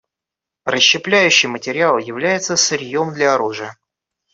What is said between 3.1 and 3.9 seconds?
для оружия.